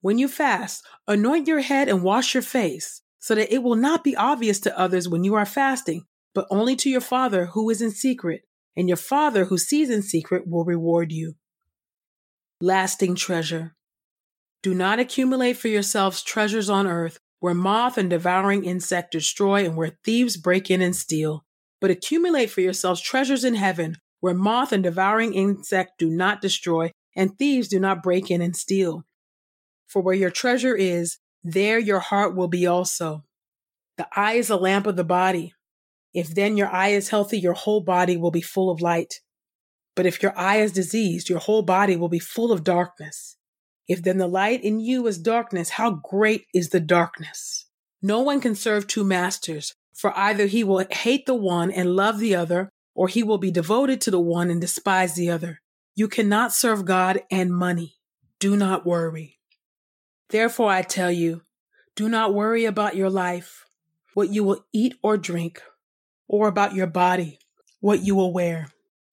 When 0.00 0.18
you 0.18 0.28
fast, 0.28 0.84
anoint 1.06 1.46
your 1.46 1.60
head 1.60 1.88
and 1.88 2.02
wash 2.02 2.34
your 2.34 2.42
face, 2.42 3.00
so 3.18 3.34
that 3.34 3.52
it 3.54 3.62
will 3.62 3.76
not 3.76 4.04
be 4.04 4.16
obvious 4.16 4.60
to 4.60 4.78
others 4.78 5.08
when 5.08 5.24
you 5.24 5.34
are 5.34 5.46
fasting, 5.46 6.04
but 6.34 6.46
only 6.50 6.76
to 6.76 6.90
your 6.90 7.00
Father 7.00 7.46
who 7.46 7.70
is 7.70 7.80
in 7.80 7.92
secret, 7.92 8.42
and 8.76 8.88
your 8.88 8.96
Father 8.96 9.46
who 9.46 9.58
sees 9.58 9.90
in 9.90 10.02
secret 10.02 10.46
will 10.46 10.64
reward 10.64 11.12
you. 11.12 11.34
Lasting 12.60 13.14
treasure. 13.14 13.74
Do 14.62 14.74
not 14.74 15.00
accumulate 15.00 15.56
for 15.56 15.68
yourselves 15.68 16.22
treasures 16.22 16.70
on 16.70 16.86
earth 16.86 17.18
where 17.40 17.54
moth 17.54 17.98
and 17.98 18.08
devouring 18.08 18.64
insect 18.64 19.10
destroy 19.10 19.64
and 19.64 19.76
where 19.76 19.98
thieves 20.04 20.36
break 20.36 20.70
in 20.70 20.80
and 20.80 20.94
steal. 20.94 21.44
But 21.80 21.90
accumulate 21.90 22.50
for 22.50 22.60
yourselves 22.60 23.00
treasures 23.00 23.42
in 23.42 23.56
heaven 23.56 23.96
where 24.20 24.34
moth 24.34 24.72
and 24.72 24.84
devouring 24.84 25.34
insect 25.34 25.98
do 25.98 26.08
not 26.08 26.40
destroy 26.40 26.92
and 27.16 27.36
thieves 27.36 27.66
do 27.66 27.80
not 27.80 28.04
break 28.04 28.30
in 28.30 28.40
and 28.40 28.54
steal. 28.54 29.04
For 29.88 30.00
where 30.00 30.14
your 30.14 30.30
treasure 30.30 30.76
is, 30.76 31.18
there 31.42 31.80
your 31.80 31.98
heart 31.98 32.36
will 32.36 32.46
be 32.46 32.66
also. 32.66 33.24
The 33.96 34.06
eye 34.14 34.34
is 34.34 34.48
a 34.48 34.56
lamp 34.56 34.86
of 34.86 34.94
the 34.94 35.04
body. 35.04 35.54
If 36.14 36.34
then 36.34 36.56
your 36.56 36.68
eye 36.68 36.88
is 36.88 37.08
healthy, 37.08 37.38
your 37.38 37.54
whole 37.54 37.80
body 37.80 38.16
will 38.16 38.30
be 38.30 38.42
full 38.42 38.70
of 38.70 38.80
light. 38.80 39.20
But 39.94 40.06
if 40.06 40.22
your 40.22 40.36
eye 40.38 40.58
is 40.58 40.72
diseased, 40.72 41.28
your 41.28 41.38
whole 41.38 41.62
body 41.62 41.96
will 41.96 42.08
be 42.08 42.18
full 42.18 42.52
of 42.52 42.64
darkness. 42.64 43.36
If 43.88 44.02
then 44.02 44.18
the 44.18 44.26
light 44.26 44.62
in 44.62 44.80
you 44.80 45.06
is 45.06 45.18
darkness, 45.18 45.70
how 45.70 46.00
great 46.02 46.46
is 46.54 46.70
the 46.70 46.80
darkness? 46.80 47.66
No 48.00 48.20
one 48.20 48.40
can 48.40 48.54
serve 48.54 48.86
two 48.86 49.04
masters, 49.04 49.74
for 49.94 50.16
either 50.16 50.46
he 50.46 50.64
will 50.64 50.84
hate 50.90 51.26
the 51.26 51.34
one 51.34 51.70
and 51.70 51.96
love 51.96 52.18
the 52.18 52.34
other, 52.34 52.68
or 52.94 53.08
he 53.08 53.22
will 53.22 53.38
be 53.38 53.50
devoted 53.50 54.00
to 54.02 54.10
the 54.10 54.20
one 54.20 54.50
and 54.50 54.60
despise 54.60 55.14
the 55.14 55.30
other. 55.30 55.60
You 55.94 56.08
cannot 56.08 56.52
serve 56.52 56.84
God 56.84 57.22
and 57.30 57.50
money. 57.50 57.96
Do 58.38 58.56
not 58.56 58.86
worry. 58.86 59.38
Therefore, 60.30 60.70
I 60.70 60.82
tell 60.82 61.12
you, 61.12 61.42
do 61.94 62.08
not 62.08 62.34
worry 62.34 62.64
about 62.64 62.96
your 62.96 63.10
life, 63.10 63.66
what 64.14 64.30
you 64.30 64.42
will 64.42 64.64
eat 64.72 64.94
or 65.02 65.18
drink, 65.18 65.62
or 66.32 66.48
about 66.48 66.74
your 66.74 66.88
body, 66.88 67.38
what 67.80 68.02
you 68.02 68.16
will 68.16 68.32
wear. 68.32 68.66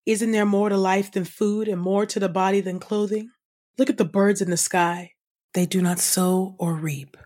Isn't 0.05 0.31
there 0.31 0.45
more 0.45 0.69
to 0.69 0.77
life 0.77 1.11
than 1.11 1.25
food 1.25 1.67
and 1.67 1.79
more 1.79 2.05
to 2.05 2.19
the 2.19 2.29
body 2.29 2.61
than 2.61 2.79
clothing? 2.79 3.29
Look 3.77 3.89
at 3.89 3.97
the 3.97 4.05
birds 4.05 4.41
in 4.41 4.49
the 4.49 4.57
sky. 4.57 5.11
They 5.53 5.65
do 5.65 5.81
not 5.81 5.99
sow 5.99 6.55
or 6.57 6.73
reap 6.73 7.17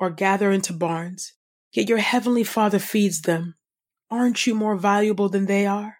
or 0.00 0.10
gather 0.10 0.50
into 0.50 0.72
barns, 0.72 1.34
yet 1.72 1.88
your 1.88 1.98
heavenly 1.98 2.44
Father 2.44 2.78
feeds 2.78 3.22
them. 3.22 3.54
Aren't 4.10 4.46
you 4.46 4.54
more 4.54 4.76
valuable 4.76 5.28
than 5.28 5.46
they 5.46 5.66
are? 5.66 5.98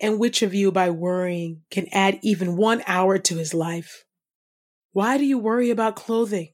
And 0.00 0.18
which 0.18 0.42
of 0.42 0.54
you, 0.54 0.70
by 0.70 0.90
worrying, 0.90 1.62
can 1.70 1.86
add 1.90 2.20
even 2.22 2.56
one 2.56 2.82
hour 2.86 3.18
to 3.18 3.36
his 3.36 3.52
life? 3.52 4.04
Why 4.92 5.18
do 5.18 5.24
you 5.24 5.38
worry 5.38 5.70
about 5.70 5.96
clothing? 5.96 6.52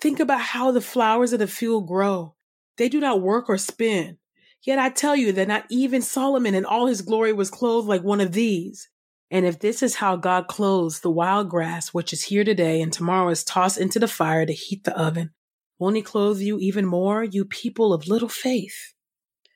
Think 0.00 0.18
about 0.18 0.40
how 0.40 0.70
the 0.70 0.80
flowers 0.80 1.32
of 1.32 1.40
the 1.40 1.46
field 1.46 1.86
grow. 1.86 2.36
They 2.78 2.88
do 2.88 3.00
not 3.00 3.20
work 3.20 3.48
or 3.48 3.58
spin. 3.58 4.18
Yet 4.64 4.78
I 4.78 4.90
tell 4.90 5.16
you 5.16 5.32
that 5.32 5.48
not 5.48 5.64
even 5.70 6.02
Solomon 6.02 6.54
in 6.54 6.64
all 6.64 6.86
his 6.86 7.02
glory 7.02 7.32
was 7.32 7.50
clothed 7.50 7.88
like 7.88 8.02
one 8.02 8.20
of 8.20 8.32
these. 8.32 8.88
And 9.30 9.44
if 9.44 9.58
this 9.58 9.82
is 9.82 9.96
how 9.96 10.16
God 10.16 10.46
clothes 10.46 11.00
the 11.00 11.10
wild 11.10 11.48
grass, 11.48 11.88
which 11.88 12.12
is 12.12 12.24
here 12.24 12.44
today 12.44 12.80
and 12.80 12.92
tomorrow 12.92 13.30
is 13.30 13.42
tossed 13.42 13.78
into 13.78 13.98
the 13.98 14.06
fire 14.06 14.46
to 14.46 14.52
heat 14.52 14.84
the 14.84 14.96
oven, 14.96 15.30
won't 15.78 15.96
he 15.96 16.02
clothe 16.02 16.40
you 16.40 16.58
even 16.58 16.86
more, 16.86 17.24
you 17.24 17.44
people 17.44 17.92
of 17.92 18.06
little 18.06 18.28
faith? 18.28 18.92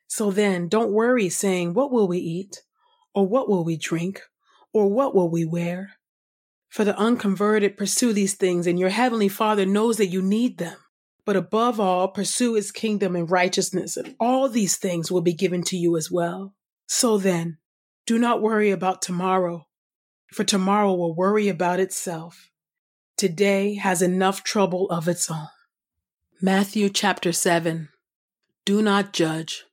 So 0.09 0.31
then, 0.31 0.69
don't 0.69 0.93
worry 0.93 1.29
saying, 1.29 1.75
What 1.75 1.93
will 1.93 2.09
we 2.09 2.19
eat? 2.19 2.63
Or 3.15 3.27
what 3.27 3.49
will 3.49 3.65
we 3.65 3.77
drink? 3.77 4.23
Or 4.73 4.89
what 4.89 5.15
will 5.15 5.31
we 5.31 5.45
wear? 5.45 5.99
For 6.69 6.85
the 6.85 6.97
unconverted 6.99 7.77
pursue 7.77 8.13
these 8.13 8.35
things, 8.35 8.67
and 8.67 8.79
your 8.79 8.89
heavenly 8.89 9.29
Father 9.29 9.67
knows 9.67 9.99
that 9.99 10.07
you 10.07 10.21
need 10.21 10.59
them. 10.59 10.77
But 11.27 11.37
above 11.37 11.81
all, 11.81 12.07
pursue 12.09 12.55
his 12.55 12.71
kingdom 12.71 13.17
and 13.17 13.29
righteousness, 13.29 13.97
and 13.97 14.15
all 14.21 14.49
these 14.49 14.77
things 14.77 15.11
will 15.11 15.21
be 15.21 15.35
given 15.35 15.63
to 15.65 15.77
you 15.77 15.97
as 15.97 16.09
well. 16.09 16.55
So 16.87 17.19
then, 17.19 17.59
do 18.07 18.17
not 18.17 18.41
worry 18.41 18.71
about 18.71 19.03
tomorrow, 19.03 19.67
for 20.33 20.45
tomorrow 20.45 20.95
will 20.95 21.17
worry 21.17 21.49
about 21.49 21.81
itself. 21.81 22.51
Today 23.17 23.75
has 23.75 24.03
enough 24.03 24.45
trouble 24.45 24.89
of 24.89 25.09
its 25.09 25.29
own. 25.29 25.49
Matthew 26.41 26.89
chapter 26.89 27.33
7 27.33 27.89
Do 28.65 28.81
not 28.81 29.13
judge. 29.13 29.65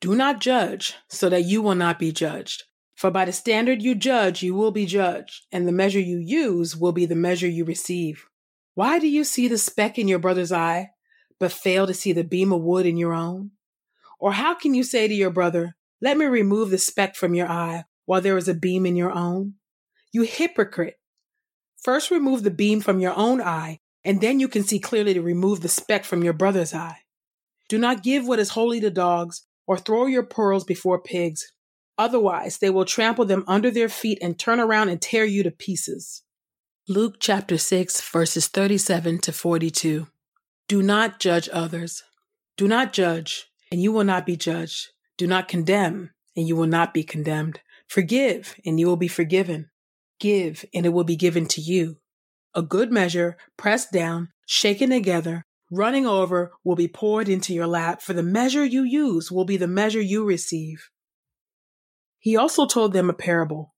Do 0.00 0.16
not 0.16 0.40
judge, 0.40 0.96
so 1.08 1.28
that 1.28 1.44
you 1.44 1.62
will 1.62 1.76
not 1.76 2.00
be 2.00 2.10
judged. 2.10 2.64
For 2.96 3.12
by 3.12 3.26
the 3.26 3.32
standard 3.32 3.80
you 3.80 3.94
judge, 3.94 4.42
you 4.42 4.54
will 4.54 4.72
be 4.72 4.86
judged, 4.86 5.46
and 5.52 5.68
the 5.68 5.72
measure 5.72 6.00
you 6.00 6.18
use 6.18 6.76
will 6.76 6.92
be 6.92 7.06
the 7.06 7.14
measure 7.14 7.48
you 7.48 7.64
receive. 7.64 8.26
Why 8.74 8.98
do 8.98 9.08
you 9.08 9.24
see 9.24 9.48
the 9.48 9.58
speck 9.58 9.98
in 9.98 10.08
your 10.08 10.18
brother's 10.18 10.52
eye, 10.52 10.90
but 11.38 11.52
fail 11.52 11.86
to 11.86 11.94
see 11.94 12.12
the 12.12 12.24
beam 12.24 12.52
of 12.52 12.62
wood 12.62 12.86
in 12.86 12.96
your 12.96 13.12
own? 13.12 13.52
Or 14.18 14.32
how 14.32 14.54
can 14.54 14.74
you 14.74 14.82
say 14.82 15.06
to 15.06 15.14
your 15.14 15.30
brother, 15.30 15.76
let 16.00 16.16
me 16.16 16.26
remove 16.26 16.70
the 16.70 16.78
speck 16.78 17.14
from 17.14 17.34
your 17.34 17.48
eye 17.48 17.84
while 18.04 18.20
there 18.20 18.36
is 18.36 18.48
a 18.48 18.54
beam 18.54 18.84
in 18.84 18.96
your 18.96 19.12
own. 19.12 19.54
You 20.12 20.22
hypocrite. 20.22 20.98
First 21.82 22.10
remove 22.10 22.42
the 22.42 22.50
beam 22.50 22.80
from 22.80 22.98
your 22.98 23.16
own 23.16 23.40
eye, 23.40 23.80
and 24.04 24.20
then 24.20 24.40
you 24.40 24.48
can 24.48 24.64
see 24.64 24.78
clearly 24.78 25.14
to 25.14 25.22
remove 25.22 25.60
the 25.60 25.68
speck 25.68 26.04
from 26.04 26.24
your 26.24 26.32
brother's 26.32 26.74
eye. 26.74 26.98
Do 27.68 27.78
not 27.78 28.02
give 28.02 28.26
what 28.26 28.38
is 28.38 28.50
holy 28.50 28.80
to 28.80 28.90
dogs, 28.90 29.46
or 29.66 29.78
throw 29.78 30.06
your 30.06 30.24
pearls 30.24 30.64
before 30.64 31.00
pigs. 31.00 31.52
Otherwise, 31.96 32.58
they 32.58 32.70
will 32.70 32.84
trample 32.84 33.24
them 33.24 33.44
under 33.46 33.70
their 33.70 33.88
feet 33.88 34.18
and 34.20 34.38
turn 34.38 34.58
around 34.58 34.88
and 34.88 35.00
tear 35.00 35.24
you 35.24 35.42
to 35.44 35.50
pieces. 35.50 36.23
Luke 36.86 37.14
chapter 37.18 37.56
6, 37.56 38.10
verses 38.10 38.46
37 38.46 39.18
to 39.20 39.32
42. 39.32 40.06
Do 40.68 40.82
not 40.82 41.18
judge 41.18 41.48
others. 41.50 42.02
Do 42.58 42.68
not 42.68 42.92
judge, 42.92 43.46
and 43.72 43.82
you 43.82 43.90
will 43.90 44.04
not 44.04 44.26
be 44.26 44.36
judged. 44.36 44.88
Do 45.16 45.26
not 45.26 45.48
condemn, 45.48 46.10
and 46.36 46.46
you 46.46 46.56
will 46.56 46.66
not 46.66 46.92
be 46.92 47.02
condemned. 47.02 47.60
Forgive, 47.88 48.56
and 48.66 48.78
you 48.78 48.86
will 48.86 48.98
be 48.98 49.08
forgiven. 49.08 49.70
Give, 50.20 50.62
and 50.74 50.84
it 50.84 50.90
will 50.90 51.04
be 51.04 51.16
given 51.16 51.46
to 51.46 51.62
you. 51.62 52.00
A 52.54 52.60
good 52.60 52.92
measure, 52.92 53.38
pressed 53.56 53.90
down, 53.90 54.28
shaken 54.44 54.90
together, 54.90 55.46
running 55.70 56.06
over, 56.06 56.52
will 56.64 56.76
be 56.76 56.86
poured 56.86 57.30
into 57.30 57.54
your 57.54 57.66
lap, 57.66 58.02
for 58.02 58.12
the 58.12 58.22
measure 58.22 58.62
you 58.62 58.82
use 58.82 59.32
will 59.32 59.46
be 59.46 59.56
the 59.56 59.66
measure 59.66 60.02
you 60.02 60.22
receive. 60.22 60.90
He 62.18 62.36
also 62.36 62.66
told 62.66 62.92
them 62.92 63.08
a 63.08 63.14
parable. 63.14 63.73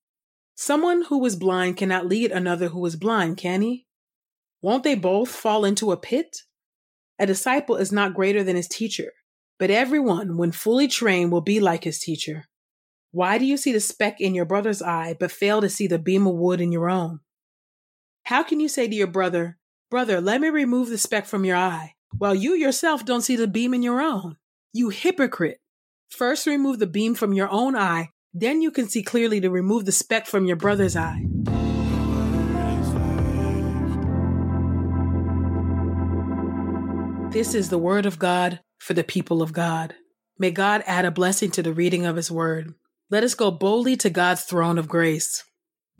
Someone 0.57 1.03
who 1.03 1.25
is 1.27 1.37
blind 1.37 1.77
cannot 1.77 2.07
lead 2.07 2.33
another 2.33 2.69
who 2.69 2.85
is 2.87 2.97
blind, 2.97 3.37
can 3.37 3.61
he? 3.61 3.87
Won't 4.63 4.85
they 4.85 4.95
both 4.95 5.29
fall 5.29 5.65
into 5.67 5.93
a 5.93 5.99
pit? 5.99 6.39
A 7.19 7.27
disciple 7.27 7.77
is 7.77 7.93
not 7.93 8.15
greater 8.15 8.43
than 8.43 8.57
his 8.57 8.67
teacher. 8.67 9.13
But 9.59 9.71
everyone, 9.71 10.39
when 10.39 10.53
fully 10.53 10.89
trained, 10.89 11.31
will 11.31 11.43
be 11.43 11.61
like 11.61 11.85
his 11.85 11.99
teacher. 11.99 12.47
Why 13.13 13.39
do 13.39 13.45
you 13.45 13.57
see 13.57 13.73
the 13.73 13.81
speck 13.81 14.21
in 14.21 14.35
your 14.35 14.45
brother's 14.47 14.83
eye, 14.83 15.15
but 15.19 15.31
fail 15.31 15.61
to 15.61 15.69
see 15.69 15.87
the 15.87 15.99
beam 15.99 16.27
of 16.27 16.35
wood 16.35 16.61
in 16.61 16.73
your 16.73 16.91
own? 16.91 17.21
How 18.25 18.43
can 18.43 18.59
you 18.59 18.69
say 18.69 18.89
to 18.89 18.95
your 18.95 19.07
brother, 19.07 19.59
Brother, 19.91 20.21
let 20.21 20.41
me 20.41 20.49
remove 20.49 20.89
the 20.89 20.99
speck 20.99 21.27
from 21.27 21.45
your 21.45 21.57
eye, 21.57 21.95
while 22.19 22.35
you 22.35 22.55
yourself 22.55 23.05
don't 23.05 23.23
see 23.23 23.37
the 23.37 23.47
beam 23.47 23.73
in 23.73 23.83
your 23.83 24.01
own? 24.01 24.37
You 24.73 24.89
hypocrite! 24.89 25.59
First 26.11 26.47
remove 26.47 26.79
the 26.79 26.87
beam 26.87 27.15
from 27.15 27.33
your 27.33 27.49
own 27.49 27.77
eye, 27.77 28.11
then 28.39 28.61
you 28.61 28.71
can 28.71 28.87
see 28.87 29.03
clearly 29.03 29.41
to 29.41 29.51
remove 29.51 29.87
the 29.87 29.93
speck 29.93 30.27
from 30.27 30.45
your 30.45 30.57
brother's 30.57 30.95
eye. 30.95 31.25
This 37.31 37.55
is 37.55 37.71
the 37.71 37.79
word 37.79 38.05
of 38.05 38.19
God 38.19 38.61
for 38.79 38.93
the 38.95 39.05
people 39.05 39.41
of 39.41 39.53
God. 39.53 39.95
May 40.39 40.51
God 40.51 40.83
add 40.87 41.07
a 41.07 41.11
blessing 41.11 41.51
to 41.53 41.63
the 41.63 41.73
reading 41.73 42.05
of 42.05 42.17
his 42.17 42.31
word. 42.31 42.75
Let 43.11 43.25
us 43.25 43.35
go 43.35 43.51
boldly 43.51 43.97
to 43.97 44.11
God's 44.11 44.43
throne 44.43 44.79
of 44.79 44.89
grace. 44.89 45.43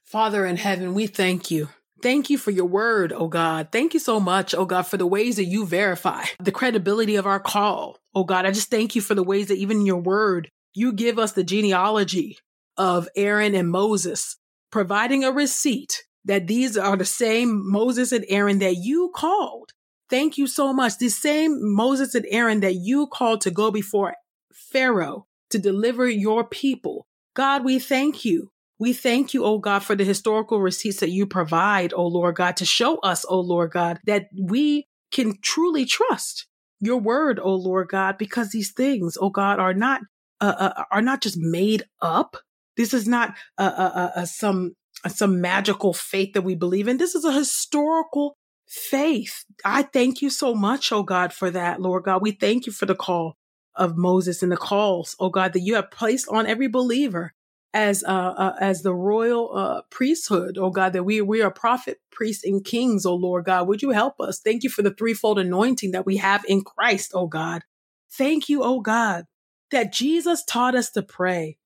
Father 0.05 0.45
in 0.45 0.57
heaven, 0.57 0.93
we 0.93 1.07
thank 1.07 1.51
you. 1.51 1.71
Thank 2.03 2.29
you 2.29 2.37
for 2.37 2.51
your 2.51 2.67
word, 2.67 3.13
oh 3.15 3.29
God. 3.29 3.69
Thank 3.73 3.95
you 3.95 4.01
so 4.01 4.21
much, 4.21 4.55
oh 4.55 4.67
God, 4.67 4.83
for 4.83 4.99
the 4.99 5.07
ways 5.07 5.37
that 5.37 5.45
you 5.47 5.65
verify 5.65 6.25
the 6.39 6.53
credibility 6.53 7.17
of 7.17 7.27
our 7.27 7.41
call. 7.41 7.99
Oh 8.15 8.25
God, 8.25 8.45
I 8.45 8.51
just 8.51 8.71
thank 8.71 8.95
you 8.95 9.01
for 9.01 9.15
the 9.15 9.23
ways 9.23 9.49
that 9.49 9.57
even 9.57 9.87
your 9.87 10.01
word, 10.01 10.51
you 10.77 10.93
give 10.93 11.19
us 11.19 11.33
the 11.33 11.45
genealogy 11.45 12.39
of 12.77 13.09
Aaron 13.17 13.55
and 13.55 13.71
Moses, 13.71 14.37
providing 14.71 15.25
a 15.25 15.33
receipt 15.33 16.05
that 16.25 16.47
these 16.47 16.77
are 16.77 16.97
the 16.97 17.05
same 17.05 17.71
Moses 17.71 18.13
and 18.13 18.25
Aaron 18.29 18.59
that 18.59 18.77
you 18.77 19.11
called 19.15 19.73
Thank 20.09 20.39
you 20.39 20.47
so 20.47 20.73
much. 20.73 20.99
The 20.99 21.09
same 21.09 21.75
Moses 21.75 22.15
and 22.15 22.27
Aaron 22.31 22.61
that 22.61 22.77
you 22.77 23.09
called 23.09 23.41
to 23.43 23.51
go 23.51 23.71
before 23.71 24.15
Pharaoh 24.53 25.27
to 25.51 25.59
deliver 25.59 26.09
your 26.09 26.45
people. 26.45 27.07
God, 27.35 27.65
we 27.65 27.79
thank 27.79 28.25
you. 28.25 28.51
We 28.79 28.93
thank 28.93 29.35
you, 29.35 29.45
oh 29.45 29.59
God, 29.59 29.83
for 29.83 29.97
the 29.97 30.05
historical 30.05 30.61
receipts 30.61 31.01
that 31.01 31.11
you 31.11 31.27
provide, 31.27 31.93
oh 31.95 32.07
Lord 32.07 32.37
God, 32.37 32.57
to 32.59 32.65
show 32.65 32.99
us, 32.99 33.25
oh 33.29 33.41
Lord 33.41 33.73
God, 33.73 33.99
that 34.07 34.27
we 34.39 34.87
can 35.11 35.35
truly 35.41 35.87
trust 35.87 36.47
your 36.79 36.99
word, 36.99 37.41
oh 37.43 37.55
Lord 37.55 37.89
God, 37.89 38.19
because 38.19 38.51
these 38.51 38.73
things, 38.73 39.17
oh 39.21 39.31
God, 39.31 39.59
are 39.59 39.75
not 39.75 40.03
uh, 40.41 40.55
uh, 40.59 40.85
are 40.91 41.03
not 41.03 41.23
just 41.23 41.37
made 41.39 41.85
up. 42.01 42.37
This 42.77 42.93
is 42.93 43.09
not 43.09 43.35
uh, 43.59 43.73
uh, 43.77 44.11
uh 44.17 44.27
some 44.27 44.75
some 45.09 45.41
magical 45.41 45.93
faith 45.93 46.33
that 46.35 46.43
we 46.43 46.55
believe 46.55 46.89
in. 46.89 46.99
This 46.99 47.15
is 47.15 47.25
a 47.25 47.33
historical 47.33 48.37
faith. 48.67 49.45
I 49.65 49.83
thank 49.83 50.23
you 50.23 50.31
so 50.31 50.55
much, 50.55 50.93
oh 50.93 51.03
God, 51.03 51.33
for 51.33 51.51
that, 51.51 51.81
Lord 51.81 52.05
God. 52.05 52.23
We 52.23 52.33
thank 52.33 52.67
you 52.67 52.73
for 52.73 52.87
the 52.87 52.95
call 52.95 53.37
of 53.75 53.97
Moses 53.97 54.43
and 54.43 54.51
the 54.51 54.57
calls, 54.57 55.15
oh 55.21 55.29
God, 55.29 55.53
that 55.53 55.61
you 55.61 55.75
have 55.75 55.91
placed 55.91 56.29
on 56.29 56.47
every 56.47 56.69
believer 56.69 57.33
as 57.75 58.03
uh, 58.05 58.35
uh, 58.37 58.57
as 58.59 58.83
the 58.83 58.95
royal 58.95 59.55
uh, 59.55 59.83
priesthood, 59.91 60.57
oh 60.59 60.71
God, 60.71 60.95
that 60.95 61.05
we 61.05 61.21
we 61.21 61.43
are 61.43 61.51
prophet, 61.51 61.99
priests, 62.11 62.45
and 62.45 62.65
kings, 62.65 63.05
oh 63.05 63.15
Lord 63.15 63.45
God. 63.45 63.69
Would 63.69 63.83
you 63.83 63.91
help 63.91 64.19
us? 64.19 64.41
Thank 64.41 64.65
you 64.65 64.71
for 64.71 64.83
the 64.83 64.95
threefold 64.95 65.39
anointing 65.39 65.91
that 65.91 66.07
we 66.07 66.17
have 66.17 66.45
in 66.49 66.63
Christ, 66.63 67.13
oh 67.15 67.27
God. 67.27 67.63
Thank 68.11 68.49
you, 68.49 68.63
oh 68.63 68.81
God, 68.81 69.27
that 69.71 69.93
Jesus 69.93 70.45
taught 70.45 70.75
us 70.75 70.91
to 70.91 71.03
pray, 71.03 71.59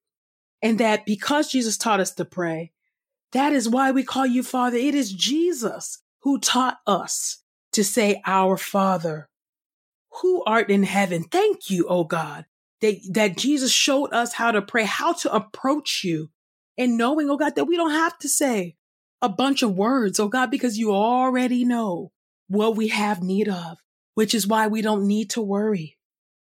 and 0.62 0.78
that 0.78 1.06
because 1.06 1.50
Jesus 1.50 1.76
taught 1.76 2.00
us 2.00 2.12
to 2.14 2.24
pray, 2.24 2.72
that 3.32 3.52
is 3.52 3.68
why 3.68 3.90
we 3.90 4.02
call 4.02 4.26
you 4.26 4.42
Father. 4.42 4.76
It 4.76 4.94
is 4.94 5.12
Jesus 5.12 6.02
who 6.20 6.38
taught 6.38 6.78
us 6.86 7.42
to 7.72 7.84
say, 7.84 8.20
Our 8.26 8.56
Father, 8.56 9.28
who 10.20 10.42
art 10.44 10.70
in 10.70 10.82
heaven. 10.82 11.24
Thank 11.24 11.70
you, 11.70 11.86
oh 11.88 12.04
God 12.04 12.46
that, 12.80 12.96
that 13.10 13.36
Jesus 13.36 13.72
showed 13.72 14.12
us 14.12 14.34
how 14.34 14.50
to 14.50 14.62
pray, 14.62 14.84
how 14.84 15.12
to 15.14 15.32
approach 15.32 16.02
you 16.04 16.30
and 16.76 16.96
knowing, 16.96 17.30
oh 17.30 17.36
God, 17.36 17.54
that 17.56 17.66
we 17.66 17.76
don't 17.76 17.92
have 17.92 18.18
to 18.18 18.28
say 18.28 18.76
a 19.22 19.28
bunch 19.28 19.62
of 19.62 19.76
words, 19.76 20.18
oh 20.18 20.28
God, 20.28 20.50
because 20.50 20.78
you 20.78 20.92
already 20.92 21.64
know 21.64 22.12
what 22.48 22.76
we 22.76 22.88
have 22.88 23.22
need 23.22 23.48
of, 23.48 23.78
which 24.14 24.34
is 24.34 24.46
why 24.46 24.66
we 24.66 24.82
don't 24.82 25.06
need 25.06 25.30
to 25.30 25.42
worry. 25.42 25.98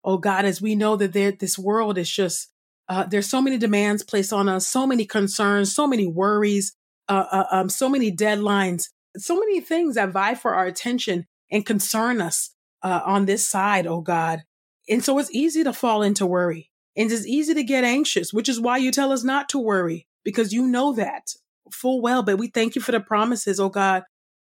Oh 0.09 0.17
God, 0.17 0.47
as 0.47 0.63
we 0.63 0.75
know 0.75 0.97
that 0.97 1.13
this 1.13 1.59
world 1.59 1.99
is 1.99 2.11
just, 2.11 2.51
uh, 2.89 3.05
there's 3.05 3.29
so 3.29 3.43
many 3.43 3.59
demands 3.59 4.03
placed 4.03 4.33
on 4.33 4.49
us, 4.49 4.67
so 4.67 4.87
many 4.87 5.05
concerns, 5.05 5.75
so 5.75 5.87
many 5.87 6.07
worries, 6.07 6.75
uh, 7.11 7.27
uh, 7.31 7.45
um, 7.51 7.69
so 7.69 7.91
many 7.91 8.11
deadlines, 8.11 8.85
so 9.19 9.39
many 9.39 9.61
things 9.61 9.97
that 9.97 10.09
vie 10.09 10.35
for 10.35 10.55
our 10.55 10.65
attention 10.65 11.27
and 11.53 11.67
concern 11.67 12.23
us 12.23 12.55
uh, 12.83 13.03
on 13.05 13.27
this 13.27 13.47
side, 13.47 13.87
oh 13.87 14.01
God. 14.01 14.45
And 14.89 15.05
so 15.05 15.19
it's 15.19 15.31
easy 15.31 15.63
to 15.63 15.75
fall 15.75 16.03
into 16.03 16.25
worry 16.25 16.71
and 16.97 17.13
it's 17.13 17.27
easy 17.27 17.53
to 17.53 17.63
get 17.63 17.85
anxious, 17.85 18.33
which 18.33 18.49
is 18.49 18.59
why 18.59 18.79
you 18.79 18.91
tell 18.91 19.13
us 19.13 19.23
not 19.23 19.51
to 19.51 19.59
worry 19.59 20.07
because 20.25 20.55
you 20.55 20.67
know 20.67 20.95
that 20.95 21.35
full 21.71 22.01
well. 22.01 22.23
But 22.23 22.39
we 22.39 22.47
thank 22.47 22.77
you 22.77 22.81
for 22.81 22.93
the 22.93 23.01
promises, 23.01 23.61
oh 23.61 23.69
God, 23.69 24.05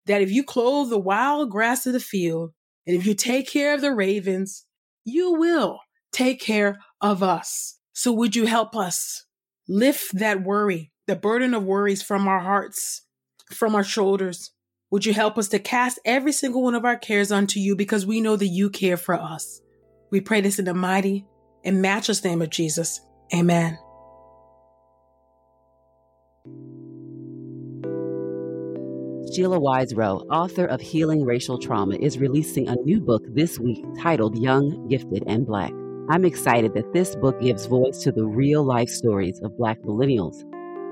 that 0.08 0.24
if 0.24 0.32
you 0.32 0.44
clothe 0.44 0.90
the 0.90 0.98
wild 0.98 1.52
grass 1.52 1.86
of 1.86 1.94
the 1.94 2.00
field 2.00 2.52
and 2.88 2.96
if 2.96 3.06
you 3.06 3.14
take 3.14 3.48
care 3.48 3.76
of 3.76 3.82
the 3.82 3.94
ravens, 3.94 4.66
you 5.04 5.34
will 5.34 5.80
take 6.12 6.40
care 6.40 6.80
of 7.00 7.24
us. 7.24 7.78
So 7.94 8.12
would 8.14 8.36
you 8.36 8.46
help 8.46 8.76
us 8.76 9.26
lift 9.68 10.18
that 10.18 10.44
worry, 10.44 10.92
the 11.08 11.16
burden 11.16 11.54
of 11.54 11.64
worries 11.64 12.04
from 12.04 12.28
our 12.28 12.40
hearts, 12.40 13.04
from 13.54 13.76
our 13.76 13.84
shoulders? 13.84 14.52
Would 14.92 15.06
you 15.06 15.14
help 15.14 15.38
us 15.38 15.48
to 15.50 15.60
cast 15.60 16.00
every 16.04 16.34
single 16.34 16.64
one 16.64 16.76
of 16.76 16.86
our 16.86 16.98
cares 16.98 17.32
unto 17.32 17.60
you 17.60 17.76
because 17.76 18.06
we 18.06 18.22
know 18.22 18.36
that 18.36 18.48
you 18.48 18.70
care 18.70 18.98
for 18.98 19.16
us? 19.16 19.62
We 20.12 20.20
pray 20.20 20.42
this 20.42 20.60
in 20.60 20.66
the 20.66 20.74
mighty 20.74 21.26
and 21.64 21.82
matchless 21.82 22.24
name 22.24 22.42
of 22.42 22.50
Jesus. 22.50 23.00
Amen. 23.34 23.78
Sheila 29.32 29.60
Wise 29.62 29.94
Rowe, 29.94 30.26
author 30.30 30.66
of 30.66 30.82
Healing 30.82 31.24
Racial 31.24 31.58
Trauma, 31.58 31.96
is 31.96 32.18
releasing 32.18 32.68
a 32.68 32.76
new 32.76 33.00
book 33.00 33.24
this 33.30 33.58
week 33.58 33.82
titled 33.98 34.38
Young, 34.38 34.90
Gifted, 34.90 35.24
and 35.26 35.46
Black. 35.46 35.72
I'm 36.10 36.26
excited 36.26 36.74
that 36.74 36.92
this 36.92 37.16
book 37.16 37.40
gives 37.40 37.66
voice 37.66 38.04
to 38.04 38.12
the 38.12 38.26
real 38.26 38.62
life 38.62 38.90
stories 38.90 39.40
of 39.42 39.58
Black 39.58 39.82
millennials 39.84 40.44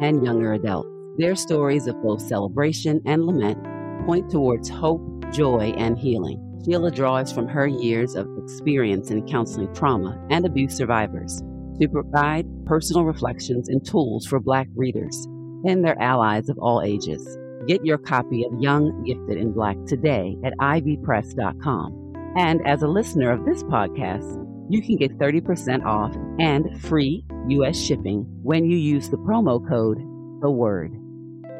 and 0.01 0.23
younger 0.23 0.53
adults. 0.53 0.87
Their 1.17 1.35
stories 1.35 1.87
of 1.87 2.01
both 2.01 2.21
celebration 2.21 3.01
and 3.05 3.25
lament 3.25 3.61
point 4.05 4.31
towards 4.31 4.69
hope, 4.69 5.01
joy, 5.33 5.73
and 5.75 5.99
healing. 5.99 6.61
Sheila 6.63 6.91
draws 6.91 7.33
from 7.33 7.49
her 7.49 7.67
years 7.67 8.15
of 8.15 8.25
experience 8.41 9.11
in 9.11 9.27
counseling 9.27 9.73
trauma 9.73 10.17
and 10.29 10.45
abuse 10.45 10.77
survivors 10.77 11.41
to 11.81 11.89
provide 11.89 12.45
personal 12.65 13.03
reflections 13.03 13.67
and 13.67 13.85
tools 13.85 14.25
for 14.25 14.39
Black 14.39 14.69
readers 14.77 15.27
and 15.65 15.83
their 15.83 16.01
allies 16.01 16.47
of 16.47 16.57
all 16.59 16.81
ages. 16.81 17.37
Get 17.67 17.85
your 17.85 17.97
copy 17.97 18.43
of 18.43 18.51
Young, 18.59 19.03
Gifted, 19.03 19.37
and 19.37 19.53
Black 19.53 19.77
today 19.85 20.37
at 20.43 20.53
ivpress.com. 20.59 22.13
And 22.37 22.65
as 22.67 22.81
a 22.81 22.87
listener 22.87 23.31
of 23.31 23.45
this 23.45 23.63
podcast, 23.63 24.45
you 24.69 24.81
can 24.81 24.97
get 24.97 25.17
30% 25.17 25.83
off 25.83 26.15
and 26.39 26.79
free 26.81 27.25
U.S. 27.49 27.79
shipping 27.79 28.25
when 28.43 28.65
you 28.69 28.77
use 28.77 29.09
the 29.09 29.17
promo 29.17 29.67
code 29.67 29.97
The 30.41 30.51
Word. 30.51 30.95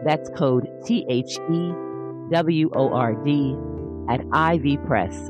That's 0.05 0.29
code 0.29 0.67
T 0.85 1.05
H 1.09 1.37
E 1.51 1.71
W 2.31 2.69
O 2.75 2.93
R 2.93 3.13
D 3.23 3.57
at 4.09 4.21
ivpress.com. 4.21 5.29